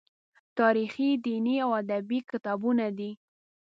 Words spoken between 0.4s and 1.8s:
تاریخي، دیني او